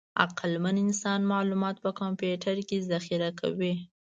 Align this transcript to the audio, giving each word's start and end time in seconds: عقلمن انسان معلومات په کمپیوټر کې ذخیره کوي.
عقلمن 0.23 0.75
انسان 0.85 1.19
معلومات 1.33 1.75
په 1.83 1.91
کمپیوټر 2.01 2.55
کې 2.67 2.77
ذخیره 2.91 3.29
کوي. 3.39 3.73